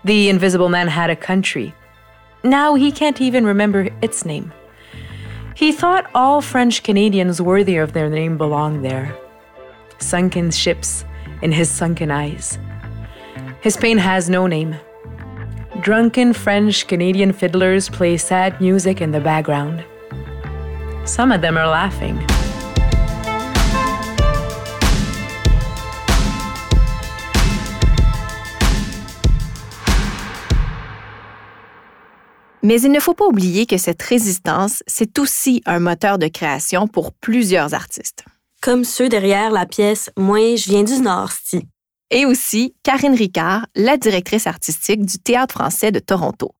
The 0.03 0.29
Invisible 0.29 0.69
Man 0.69 0.87
had 0.87 1.09
a 1.09 1.15
country. 1.15 1.73
Now 2.43 2.75
he 2.75 2.91
can't 2.91 3.21
even 3.21 3.45
remember 3.45 3.89
its 4.01 4.25
name. 4.25 4.51
He 5.55 5.71
thought 5.71 6.05
all 6.13 6.41
French 6.41 6.83
Canadians 6.83 7.41
worthy 7.41 7.77
of 7.77 7.93
their 7.93 8.09
name 8.09 8.37
belonged 8.37 8.83
there. 8.83 9.15
Sunken 9.99 10.51
ships 10.51 11.05
in 11.45 11.51
his 11.51 11.69
sunken 11.69 12.09
eyes. 12.09 12.57
His 13.61 13.77
pain 13.77 13.99
has 13.99 14.29
no 14.29 14.47
name. 14.47 14.75
Drunken 15.81 16.33
French 16.33 16.87
Canadian 16.87 17.33
fiddlers 17.33 17.87
play 17.87 18.17
sad 18.17 18.59
music 18.59 18.99
in 18.99 19.11
the 19.11 19.19
background. 19.19 19.85
Some 21.05 21.31
of 21.31 21.41
them 21.41 21.55
are 21.55 21.67
laughing. 21.67 22.17
Mais 32.63 32.81
il 32.81 32.91
ne 32.91 32.99
faut 32.99 33.13
pas 33.13 33.27
oublier 33.27 33.67
que 33.67 33.77
cette 33.77 34.01
résistance, 34.01 34.81
c'est 34.87 35.19
aussi 35.19 35.61
un 35.67 35.79
moteur 35.79 36.17
de 36.17 36.27
création 36.27 36.87
pour 36.87 37.11
plusieurs 37.11 37.75
artistes. 37.75 38.25
Comme 38.61 38.83
ceux 38.83 39.09
derrière 39.09 39.51
la 39.51 39.65
pièce 39.65 40.09
Moi, 40.17 40.55
je 40.55 40.69
viens 40.69 40.83
du 40.83 40.99
Nord, 40.99 41.31
si. 41.31 41.67
Et 42.11 42.25
aussi 42.25 42.75
Karine 42.83 43.15
Ricard, 43.15 43.65
la 43.75 43.97
directrice 43.97 44.47
artistique 44.47 45.05
du 45.05 45.17
Théâtre 45.17 45.55
français 45.55 45.91
de 45.91 45.99
Toronto. 45.99 46.51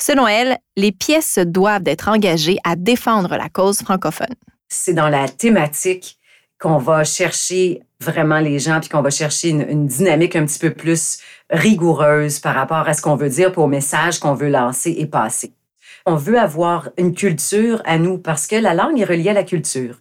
Selon 0.00 0.26
elle, 0.26 0.58
les 0.76 0.92
pièces 0.92 1.38
doivent 1.38 1.86
être 1.86 2.08
engagées 2.08 2.58
à 2.64 2.76
défendre 2.76 3.36
la 3.36 3.48
cause 3.48 3.78
francophone. 3.78 4.34
C'est 4.68 4.94
dans 4.94 5.08
la 5.08 5.28
thématique 5.28 6.18
qu'on 6.58 6.78
va 6.78 7.04
chercher 7.04 7.82
vraiment 8.00 8.40
les 8.40 8.58
gens, 8.58 8.80
puis 8.80 8.88
qu'on 8.88 9.02
va 9.02 9.10
chercher 9.10 9.50
une, 9.50 9.66
une, 9.68 9.86
dynamique 9.86 10.36
un 10.36 10.46
petit 10.46 10.58
peu 10.58 10.70
plus 10.70 11.18
rigoureuse 11.50 12.38
par 12.38 12.54
rapport 12.54 12.88
à 12.88 12.94
ce 12.94 13.02
qu'on 13.02 13.16
veut 13.16 13.28
dire 13.28 13.52
pour 13.52 13.64
au 13.64 13.68
message 13.68 14.18
qu'on 14.18 14.34
veut 14.34 14.48
lancer 14.48 14.94
et 14.98 15.06
passer. 15.06 15.52
On 16.06 16.16
veut 16.16 16.38
avoir 16.38 16.90
une 16.98 17.14
culture 17.14 17.80
à 17.84 17.98
nous 17.98 18.18
parce 18.18 18.46
que 18.46 18.56
la 18.56 18.74
langue 18.74 19.00
est 19.00 19.04
reliée 19.04 19.30
à 19.30 19.34
la 19.34 19.44
culture. 19.44 20.00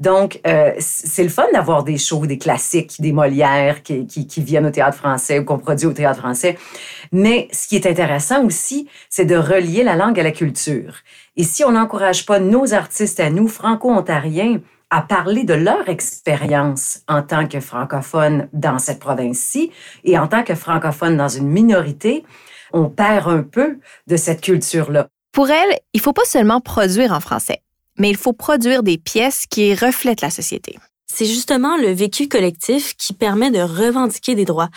Donc, 0.00 0.40
euh, 0.46 0.72
c'est 0.78 1.22
le 1.22 1.28
fun 1.28 1.46
d'avoir 1.52 1.84
des 1.84 1.98
shows, 1.98 2.26
des 2.26 2.38
classiques, 2.38 3.00
des 3.00 3.12
Molières 3.12 3.82
qui, 3.82 4.06
qui, 4.06 4.26
qui 4.26 4.42
viennent 4.42 4.66
au 4.66 4.70
théâtre 4.70 4.96
français 4.96 5.38
ou 5.38 5.44
qu'on 5.44 5.58
produit 5.58 5.86
au 5.86 5.92
théâtre 5.92 6.20
français. 6.20 6.58
Mais 7.12 7.48
ce 7.52 7.68
qui 7.68 7.76
est 7.76 7.86
intéressant 7.86 8.44
aussi, 8.44 8.88
c'est 9.10 9.26
de 9.26 9.36
relier 9.36 9.84
la 9.84 9.96
langue 9.96 10.18
à 10.18 10.22
la 10.22 10.32
culture. 10.32 10.94
Et 11.36 11.44
si 11.44 11.64
on 11.64 11.72
n'encourage 11.72 12.24
pas 12.24 12.40
nos 12.40 12.72
artistes 12.72 13.20
à 13.20 13.28
nous, 13.28 13.46
franco-ontariens, 13.46 14.60
à 14.90 15.02
parler 15.02 15.44
de 15.44 15.54
leur 15.54 15.88
expérience 15.88 17.00
en 17.06 17.22
tant 17.22 17.46
que 17.46 17.60
francophone 17.60 18.48
dans 18.52 18.78
cette 18.78 18.98
province-ci 18.98 19.70
et 20.02 20.18
en 20.18 20.26
tant 20.26 20.42
que 20.42 20.54
francophone 20.54 21.16
dans 21.16 21.28
une 21.28 21.46
minorité, 21.46 22.24
on 22.72 22.88
perd 22.88 23.28
un 23.28 23.42
peu 23.42 23.78
de 24.06 24.16
cette 24.16 24.40
culture-là. 24.40 25.06
Pour 25.32 25.50
elle, 25.50 25.78
il 25.92 26.00
faut 26.00 26.12
pas 26.12 26.24
seulement 26.24 26.60
produire 26.60 27.12
en 27.12 27.20
français, 27.20 27.62
mais 28.00 28.10
il 28.10 28.16
faut 28.16 28.32
produire 28.32 28.82
des 28.82 28.98
pièces 28.98 29.46
qui 29.48 29.74
reflètent 29.74 30.22
la 30.22 30.30
société. 30.30 30.76
C'est 31.06 31.26
justement 31.26 31.76
le 31.76 31.90
vécu 31.90 32.28
collectif 32.28 32.96
qui 32.96 33.12
permet 33.12 33.50
de 33.50 33.60
revendiquer 33.60 34.34
des 34.34 34.44
droits. 34.44 34.70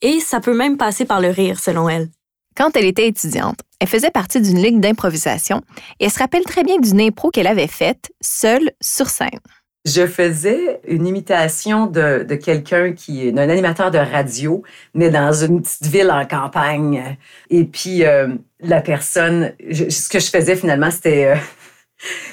Et 0.00 0.20
ça 0.20 0.38
peut 0.40 0.56
même 0.56 0.76
passer 0.76 1.04
par 1.04 1.20
le 1.20 1.28
rire, 1.28 1.58
selon 1.58 1.88
elle. 1.88 2.08
Quand 2.56 2.76
elle 2.76 2.84
était 2.84 3.06
étudiante, 3.06 3.60
elle 3.80 3.88
faisait 3.88 4.10
partie 4.10 4.40
d'une 4.40 4.62
ligue 4.62 4.80
d'improvisation 4.80 5.62
et 5.98 6.04
elle 6.04 6.10
se 6.10 6.18
rappelle 6.18 6.44
très 6.44 6.62
bien 6.62 6.78
d'une 6.78 7.00
impro 7.00 7.30
qu'elle 7.30 7.46
avait 7.46 7.68
faite 7.68 8.12
seule 8.20 8.70
sur 8.80 9.08
scène. 9.08 9.40
Je 9.84 10.06
faisais 10.06 10.80
une 10.86 11.06
imitation 11.06 11.86
de, 11.86 12.24
de 12.28 12.34
quelqu'un 12.34 12.92
qui 12.92 13.26
est 13.26 13.38
un 13.38 13.48
animateur 13.48 13.90
de 13.90 13.98
radio, 13.98 14.62
mais 14.92 15.08
dans 15.08 15.32
une 15.32 15.62
petite 15.62 15.86
ville 15.86 16.10
en 16.10 16.26
campagne. 16.26 17.16
Et 17.48 17.64
puis, 17.64 18.04
euh, 18.04 18.28
la 18.60 18.80
personne, 18.82 19.52
je, 19.68 19.88
ce 19.88 20.08
que 20.08 20.18
je 20.18 20.28
faisais 20.28 20.56
finalement, 20.56 20.90
c'était 20.90 21.26
euh, 21.26 21.36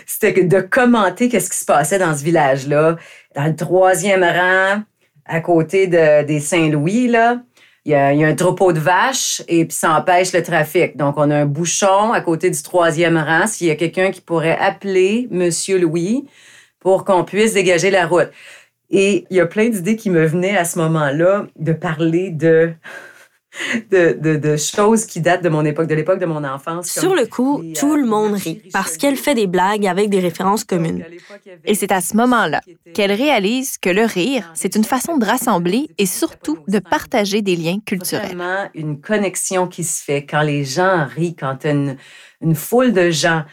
c'était 0.05 0.43
de 0.43 0.59
commenter 0.61 1.29
qu'est-ce 1.29 1.49
qui 1.49 1.57
se 1.57 1.65
passait 1.65 1.99
dans 1.99 2.15
ce 2.15 2.23
village-là. 2.23 2.97
Dans 3.35 3.45
le 3.45 3.55
troisième 3.55 4.23
rang, 4.23 4.81
à 5.25 5.39
côté 5.41 5.87
de, 5.87 6.23
des 6.23 6.39
Saint-Louis, 6.39 7.07
là, 7.07 7.41
il 7.85 7.91
y, 7.91 7.95
a, 7.95 8.07
un 8.07 8.35
troupeau 8.35 8.73
de 8.73 8.79
vaches 8.79 9.43
et 9.47 9.67
ça 9.69 9.95
empêche 9.95 10.33
le 10.33 10.41
trafic. 10.41 10.97
Donc, 10.97 11.15
on 11.17 11.29
a 11.29 11.35
un 11.37 11.45
bouchon 11.45 12.13
à 12.13 12.21
côté 12.21 12.49
du 12.49 12.61
troisième 12.63 13.17
rang. 13.17 13.45
S'il 13.45 13.67
y 13.67 13.71
a 13.71 13.75
quelqu'un 13.75 14.09
qui 14.09 14.21
pourrait 14.21 14.57
appeler 14.57 15.27
Monsieur 15.29 15.77
Louis 15.77 16.25
pour 16.79 17.05
qu'on 17.05 17.23
puisse 17.23 17.53
dégager 17.53 17.91
la 17.91 18.07
route. 18.07 18.29
Et 18.89 19.25
il 19.29 19.37
y 19.37 19.39
a 19.39 19.45
plein 19.45 19.69
d'idées 19.69 19.95
qui 19.95 20.09
me 20.09 20.25
venaient 20.25 20.57
à 20.57 20.65
ce 20.65 20.79
moment-là 20.79 21.47
de 21.57 21.73
parler 21.73 22.31
de 22.31 22.73
de, 23.91 24.17
de, 24.19 24.35
de, 24.37 24.57
choses 24.57 25.05
qui 25.05 25.21
datent 25.21 25.43
de 25.43 25.49
mon 25.49 25.63
époque, 25.65 25.87
de 25.87 25.95
l'époque 25.95 26.19
de 26.19 26.25
mon 26.25 26.43
enfance. 26.43 26.87
Sur 26.87 27.15
le 27.15 27.25
coup, 27.25 27.63
tout 27.79 27.95
le 27.95 28.05
monde 28.05 28.33
rit 28.33 28.61
parce 28.71 28.97
qu'elle 28.97 29.15
fait 29.15 29.35
des 29.35 29.47
blagues 29.47 29.87
avec 29.87 30.09
des 30.09 30.19
références 30.19 30.63
communes. 30.63 31.05
Et 31.65 31.75
c'est 31.75 31.91
à 31.91 32.01
ce 32.01 32.15
moment-là 32.17 32.61
qu'elle 32.93 33.11
réalise 33.11 33.77
que 33.77 33.89
le 33.89 34.03
rire, 34.03 34.51
c'est 34.53 34.75
une 34.75 34.83
façon 34.83 35.17
de 35.17 35.25
rassembler 35.25 35.89
et 35.97 36.05
surtout 36.05 36.59
de 36.67 36.79
partager 36.79 37.41
des 37.41 37.55
liens 37.55 37.79
culturels. 37.85 38.27
Vraiment 38.27 38.69
une 38.73 38.99
connexion 38.99 39.67
qui 39.67 39.83
se 39.83 40.03
fait 40.03 40.25
quand 40.25 40.41
les 40.41 40.63
gens 40.65 41.05
rient, 41.05 41.35
quand 41.35 41.65
une, 41.65 41.97
une 42.41 42.55
foule 42.55 42.93
de 42.93 43.09
gens 43.09 43.43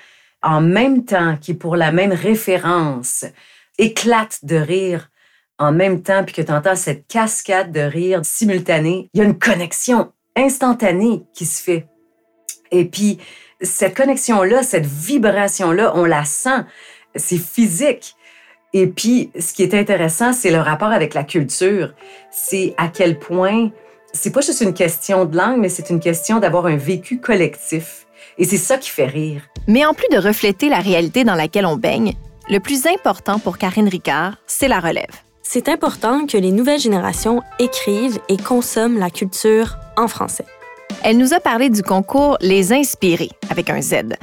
en 0.43 0.61
même 0.61 1.05
temps, 1.05 1.37
qui 1.41 1.55
pour 1.55 1.77
la 1.77 1.93
même 1.93 2.13
référence, 2.13 3.25
éclate 3.79 4.45
de 4.45 4.57
rire 4.57 5.09
en 5.63 5.73
même 5.73 6.03
temps, 6.03 6.25
puis 6.25 6.35
que 6.35 6.43
tu 6.43 6.53
entends 6.53 6.75
cette 6.75 7.07
cascade 7.07 7.71
de 7.73 7.81
rire 7.81 8.21
simultanée, 8.25 9.09
il 9.15 9.19
y 9.19 9.21
a 9.21 9.25
une 9.25 9.39
connexion 9.39 10.13
instantanée 10.37 11.23
qui 11.35 11.47
se 11.47 11.63
fait. 11.63 11.87
Et 12.73 12.85
puis, 12.85 13.19
cette 13.61 13.97
connexion-là, 13.97 14.63
cette 14.63 14.87
vibration-là, 14.87 15.93
on 15.95 16.05
la 16.05 16.25
sent, 16.25 16.65
c'est 17.15 17.39
physique. 17.39 18.17
Et 18.73 18.87
puis, 18.89 19.31
ce 19.39 19.53
qui 19.53 19.63
est 19.63 19.75
intéressant, 19.75 20.33
c'est 20.33 20.51
le 20.51 20.59
rapport 20.59 20.89
avec 20.89 21.15
la 21.15 21.23
culture. 21.23 21.95
C'est 22.31 22.75
à 22.77 22.89
quel 22.89 23.19
point, 23.19 23.71
c'est 24.13 24.33
pas 24.33 24.41
juste 24.41 24.63
une 24.63 24.75
question 24.75 25.27
de 25.27 25.37
langue, 25.37 25.61
mais 25.61 25.69
c'est 25.69 25.91
une 25.91 26.01
question 26.01 26.41
d'avoir 26.41 26.67
un 26.67 26.77
vécu 26.77 27.21
collectif. 27.21 28.07
Et 28.39 28.45
c'est 28.45 28.57
ça 28.57 28.79
qui 28.79 28.91
fait 28.91 29.07
rire. 29.07 29.43
Mais 29.69 29.85
en 29.85 29.95
plus 29.95 30.09
de 30.11 30.19
refléter 30.19 30.69
la 30.69 30.81
réalité 30.81 31.23
dans 31.23 31.35
laquelle 31.35 31.67
on 31.67 31.77
baigne, 31.77 32.15
le 32.49 32.59
plus 32.59 32.87
important 32.87 33.39
pour 33.39 33.59
Karine 33.59 33.89
Ricard, 33.89 34.39
c'est 34.47 34.69
la 34.69 34.81
relève. 34.81 35.23
C'est 35.55 35.69
important 35.69 36.25
que 36.25 36.39
les 36.39 36.51
nouvelles 36.51 36.81
générations 36.81 37.43
écrivent 37.59 38.19
et 38.31 38.39
consomment 38.39 38.99
la 38.99 39.11
culture 39.11 39.77
en 39.99 40.09
français. 40.09 40.47
Elle 41.05 41.19
nous 41.19 41.35
a 41.35 41.41
parlé 41.41 41.69
du 41.69 41.83
concours 41.83 42.39
Les 42.41 42.73
Inspirés, 42.73 43.29
avec 43.51 43.69
un 43.69 43.83
Z, 43.83 44.15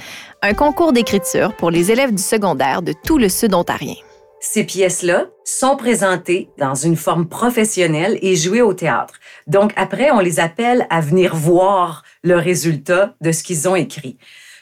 un 0.41 0.53
concours 0.55 0.91
d'écriture 0.91 1.55
pour 1.55 1.69
les 1.69 1.91
élèves 1.91 2.15
du 2.15 2.23
secondaire 2.23 2.81
de 2.81 2.95
tout 3.05 3.19
le 3.19 3.29
sud 3.29 3.53
ontarien. 3.53 3.93
Ces 4.39 4.63
pièces-là 4.63 5.27
sont 5.45 5.75
présentées 5.75 6.49
dans 6.57 6.73
une 6.73 6.95
forme 6.95 7.27
professionnelle 7.27 8.17
et 8.23 8.35
jouées 8.35 8.63
au 8.63 8.73
théâtre. 8.73 9.13
Donc 9.45 9.71
après, 9.75 10.09
on 10.09 10.21
les 10.21 10.39
appelle 10.39 10.87
à 10.89 10.99
venir 10.99 11.35
voir 11.35 12.01
le 12.23 12.37
résultat 12.37 13.13
de 13.21 13.31
ce 13.31 13.43
qu'ils 13.43 13.69
ont 13.69 13.75
écrit. 13.75 14.17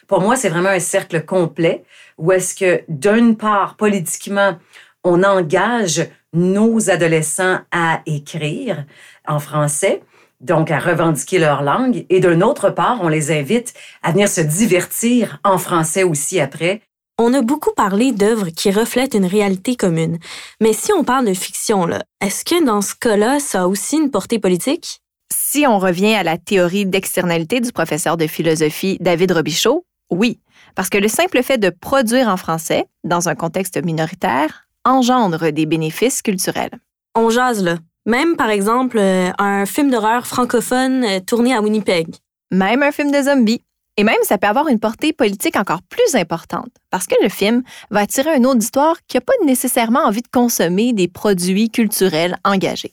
Pour 0.06 0.20
moi, 0.20 0.36
c'est 0.36 0.50
vraiment 0.50 0.68
un 0.68 0.80
cercle 0.80 1.24
complet 1.24 1.82
où 2.18 2.30
est-ce 2.30 2.54
que, 2.54 2.82
d'une 2.88 3.38
part, 3.38 3.78
politiquement, 3.78 4.58
on 5.04 5.22
engage 5.22 6.06
nos 6.32 6.90
adolescents 6.90 7.60
à 7.70 8.00
écrire 8.06 8.84
en 9.26 9.38
français, 9.38 10.02
donc 10.40 10.70
à 10.70 10.78
revendiquer 10.78 11.38
leur 11.38 11.62
langue, 11.62 12.06
et 12.10 12.20
d'une 12.20 12.42
autre 12.42 12.70
part, 12.70 12.98
on 13.02 13.08
les 13.08 13.32
invite 13.32 13.74
à 14.02 14.12
venir 14.12 14.28
se 14.28 14.40
divertir 14.40 15.38
en 15.44 15.58
français 15.58 16.04
aussi 16.04 16.40
après. 16.40 16.82
On 17.18 17.34
a 17.34 17.42
beaucoup 17.42 17.72
parlé 17.74 18.12
d'œuvres 18.12 18.50
qui 18.50 18.70
reflètent 18.70 19.14
une 19.14 19.26
réalité 19.26 19.74
commune, 19.74 20.18
mais 20.60 20.72
si 20.72 20.92
on 20.92 21.02
parle 21.02 21.26
de 21.26 21.34
fiction, 21.34 21.88
est-ce 22.20 22.44
que 22.44 22.64
dans 22.64 22.80
ce 22.80 22.94
cas-là, 22.94 23.40
ça 23.40 23.62
a 23.62 23.66
aussi 23.66 23.96
une 23.96 24.12
portée 24.12 24.38
politique? 24.38 25.00
Si 25.32 25.66
on 25.66 25.78
revient 25.78 26.14
à 26.14 26.22
la 26.22 26.38
théorie 26.38 26.86
d'externalité 26.86 27.60
du 27.60 27.72
professeur 27.72 28.16
de 28.16 28.28
philosophie 28.28 28.98
David 29.00 29.32
Robichaud, 29.32 29.84
oui, 30.10 30.38
parce 30.76 30.88
que 30.88 30.98
le 30.98 31.08
simple 31.08 31.42
fait 31.42 31.58
de 31.58 31.70
produire 31.70 32.28
en 32.28 32.36
français, 32.36 32.86
dans 33.02 33.28
un 33.28 33.34
contexte 33.34 33.82
minoritaire, 33.84 34.67
engendre 34.88 35.50
des 35.50 35.66
bénéfices 35.66 36.22
culturels. 36.22 36.78
On 37.14 37.30
jase 37.30 37.62
là. 37.62 37.76
Même, 38.06 38.36
par 38.36 38.48
exemple, 38.48 38.98
euh, 38.98 39.30
un 39.38 39.66
film 39.66 39.90
d'horreur 39.90 40.26
francophone 40.26 41.04
euh, 41.04 41.20
tourné 41.20 41.54
à 41.54 41.60
Winnipeg. 41.60 42.08
Même 42.50 42.82
un 42.82 42.90
film 42.90 43.10
de 43.10 43.22
zombies. 43.22 43.62
Et 43.98 44.04
même, 44.04 44.22
ça 44.22 44.38
peut 44.38 44.46
avoir 44.46 44.68
une 44.68 44.78
portée 44.78 45.12
politique 45.12 45.56
encore 45.56 45.82
plus 45.82 46.14
importante, 46.14 46.70
parce 46.88 47.06
que 47.06 47.16
le 47.20 47.28
film 47.28 47.64
va 47.90 48.00
attirer 48.00 48.30
un 48.30 48.44
auditoire 48.44 48.96
qui 49.08 49.16
n'a 49.16 49.20
pas 49.22 49.32
nécessairement 49.44 50.04
envie 50.04 50.22
de 50.22 50.28
consommer 50.28 50.92
des 50.92 51.08
produits 51.08 51.68
culturels 51.68 52.38
engagés. 52.44 52.92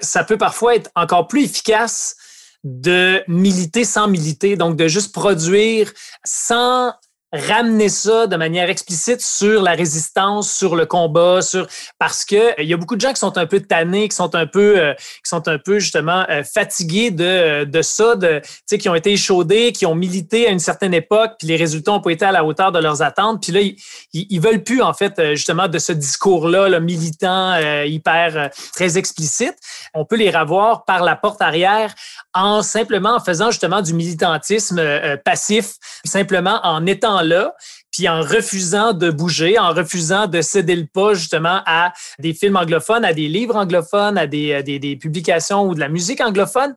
Ça 0.00 0.24
peut 0.24 0.36
parfois 0.36 0.74
être 0.74 0.90
encore 0.96 1.28
plus 1.28 1.44
efficace 1.44 2.16
de 2.64 3.22
militer 3.28 3.84
sans 3.84 4.08
militer, 4.08 4.56
donc 4.56 4.76
de 4.76 4.88
juste 4.88 5.14
produire 5.14 5.92
sans 6.24 6.92
ramener 7.32 7.90
ça 7.90 8.26
de 8.26 8.36
manière 8.36 8.70
explicite 8.70 9.20
sur 9.20 9.62
la 9.62 9.72
résistance, 9.72 10.50
sur 10.50 10.74
le 10.76 10.86
combat, 10.86 11.42
sur 11.42 11.66
parce 11.98 12.24
que 12.24 12.36
euh, 12.36 12.54
il 12.58 12.68
y 12.68 12.72
a 12.72 12.76
beaucoup 12.78 12.96
de 12.96 13.00
gens 13.02 13.12
qui 13.12 13.20
sont 13.20 13.36
un 13.36 13.46
peu 13.46 13.60
tannés, 13.60 14.08
qui 14.08 14.16
sont 14.16 14.34
un 14.34 14.46
peu 14.46 14.78
euh, 14.78 14.94
qui 14.94 15.28
sont 15.28 15.46
un 15.46 15.58
peu 15.58 15.78
justement 15.78 16.24
euh, 16.30 16.42
fatigués 16.42 17.10
de 17.10 17.64
de 17.64 17.82
ça, 17.82 18.16
de 18.16 18.40
qui 18.66 18.88
ont 18.88 18.94
été 18.94 19.12
échaudés, 19.12 19.72
qui 19.72 19.84
ont 19.84 19.94
milité 19.94 20.46
à 20.46 20.50
une 20.50 20.58
certaine 20.58 20.94
époque, 20.94 21.32
puis 21.38 21.48
les 21.48 21.56
résultats 21.56 21.92
ont 21.92 22.00
pas 22.00 22.12
été 22.12 22.24
à 22.24 22.32
la 22.32 22.44
hauteur 22.44 22.72
de 22.72 22.78
leurs 22.78 23.02
attentes, 23.02 23.42
puis 23.42 23.52
là 23.52 23.60
ils, 23.60 23.76
ils, 24.12 24.40
veulent 24.40 24.62
plus 24.62 24.80
en 24.80 24.94
fait 24.94 25.34
justement 25.34 25.68
de 25.68 25.78
ce 25.78 25.92
discours-là 25.92 26.68
le 26.68 26.80
militant 26.80 27.58
hyper 27.84 28.50
très 28.74 28.96
explicite. 28.96 29.54
On 29.94 30.04
peut 30.04 30.16
les 30.16 30.30
revoir 30.30 30.84
par 30.84 31.02
la 31.02 31.16
porte 31.16 31.42
arrière 31.42 31.94
en 32.38 32.62
simplement 32.62 33.16
en 33.16 33.20
faisant 33.20 33.50
justement 33.50 33.82
du 33.82 33.94
militantisme 33.94 34.80
passif, 35.24 35.74
simplement 36.04 36.60
en 36.62 36.86
étant 36.86 37.20
là, 37.22 37.54
puis 37.92 38.08
en 38.08 38.20
refusant 38.20 38.92
de 38.92 39.10
bouger, 39.10 39.58
en 39.58 39.72
refusant 39.72 40.26
de 40.26 40.40
céder 40.40 40.76
le 40.76 40.86
pas 40.86 41.14
justement 41.14 41.62
à 41.66 41.92
des 42.18 42.32
films 42.32 42.56
anglophones, 42.56 43.04
à 43.04 43.12
des 43.12 43.28
livres 43.28 43.56
anglophones, 43.56 44.16
à 44.16 44.26
des, 44.26 44.62
des, 44.62 44.96
publications 44.96 45.66
ou 45.66 45.74
de 45.74 45.80
la 45.80 45.88
musique 45.88 46.20
anglophone. 46.20 46.74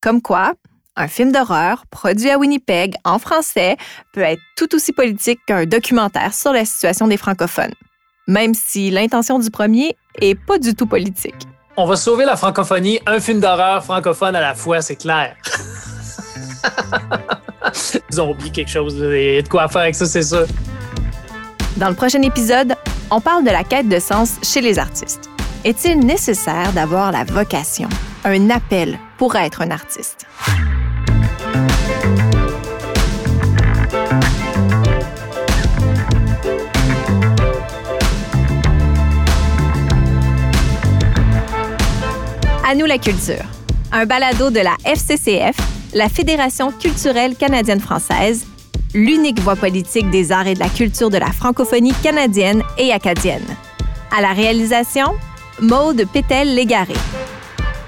Comme 0.00 0.22
quoi, 0.22 0.54
un 0.96 1.08
film 1.08 1.30
d'horreur 1.30 1.84
produit 1.90 2.30
à 2.30 2.38
Winnipeg 2.38 2.94
en 3.04 3.18
français 3.18 3.76
peut 4.12 4.20
être 4.20 4.42
tout 4.56 4.74
aussi 4.74 4.92
politique 4.92 5.40
qu'un 5.46 5.66
documentaire 5.66 6.32
sur 6.32 6.52
la 6.52 6.64
situation 6.64 7.06
des 7.06 7.16
francophones, 7.16 7.74
même 8.26 8.54
si 8.54 8.90
l'intention 8.90 9.38
du 9.38 9.50
premier 9.50 9.96
est 10.20 10.34
pas 10.34 10.58
du 10.58 10.74
tout 10.74 10.86
politique. 10.86 11.46
On 11.74 11.86
va 11.86 11.96
sauver 11.96 12.26
la 12.26 12.36
francophonie, 12.36 13.00
un 13.06 13.18
film 13.18 13.40
d'horreur 13.40 13.82
francophone 13.82 14.36
à 14.36 14.42
la 14.42 14.54
fois, 14.54 14.82
c'est 14.82 14.96
clair. 14.96 15.34
Ils 18.10 18.20
ont 18.20 18.30
oublié 18.30 18.50
quelque 18.50 18.70
chose. 18.70 18.94
Il 18.98 19.34
y 19.34 19.38
a 19.38 19.42
de 19.42 19.48
quoi 19.48 19.68
faire 19.68 19.82
avec 19.82 19.94
ça, 19.94 20.04
c'est 20.04 20.22
ça. 20.22 20.42
Dans 21.78 21.88
le 21.88 21.94
prochain 21.94 22.20
épisode, 22.20 22.74
on 23.10 23.22
parle 23.22 23.44
de 23.44 23.50
la 23.50 23.64
quête 23.64 23.88
de 23.88 23.98
sens 23.98 24.36
chez 24.42 24.60
les 24.60 24.78
artistes. 24.78 25.30
Est-il 25.64 26.00
nécessaire 26.00 26.72
d'avoir 26.74 27.10
la 27.10 27.24
vocation, 27.24 27.88
un 28.24 28.50
appel 28.50 28.98
pour 29.16 29.34
être 29.36 29.62
un 29.62 29.70
artiste? 29.70 30.26
À 42.72 42.74
nous 42.74 42.86
la 42.86 42.96
culture, 42.96 43.44
un 43.92 44.06
balado 44.06 44.48
de 44.48 44.60
la 44.60 44.74
FCCF 44.82 45.54
la 45.92 46.08
Fédération 46.08 46.72
culturelle 46.72 47.36
canadienne-française, 47.36 48.46
l'unique 48.94 49.40
voix 49.40 49.56
politique 49.56 50.08
des 50.08 50.32
arts 50.32 50.46
et 50.46 50.54
de 50.54 50.58
la 50.58 50.70
culture 50.70 51.10
de 51.10 51.18
la 51.18 51.30
francophonie 51.32 51.92
canadienne 52.02 52.62
et 52.78 52.90
acadienne. 52.90 53.44
À 54.16 54.22
la 54.22 54.32
réalisation, 54.32 55.08
Maude 55.60 56.06
Pétel-Légaré. 56.10 56.94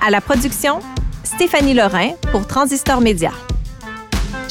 À 0.06 0.10
la 0.10 0.20
production, 0.20 0.80
Stéphanie 1.22 1.72
Lorrain 1.72 2.10
pour 2.30 2.46
Transistor 2.46 3.00
Média. 3.00 3.30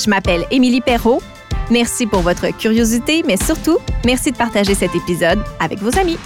Je 0.04 0.10
m'appelle 0.10 0.48
Émilie 0.50 0.82
Perrault. 0.82 1.22
Merci 1.70 2.08
pour 2.08 2.22
votre 2.22 2.48
curiosité, 2.58 3.22
mais 3.24 3.38
surtout, 3.38 3.78
merci 4.04 4.32
de 4.32 4.38
partager 4.38 4.74
cet 4.74 4.96
épisode 4.96 5.44
avec 5.60 5.78
vos 5.78 5.96
amis. 6.00 6.18